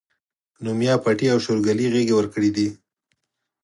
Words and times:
نو 0.63 0.69
ميا 0.79 0.95
پټي 1.03 1.27
او 1.33 1.39
شورګلې 1.45 1.85
غېږې 1.93 2.13
ورکړي 2.17 2.49
دي 2.57 2.67